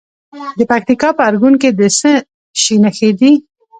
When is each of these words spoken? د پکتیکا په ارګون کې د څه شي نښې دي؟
د 0.57 0.59
پکتیکا 0.71 1.09
په 1.17 1.21
ارګون 1.29 1.53
کې 1.61 1.69
د 1.79 1.81
څه 1.99 2.11
شي 2.61 2.75
نښې 2.83 3.09
دي؟ 3.19 3.31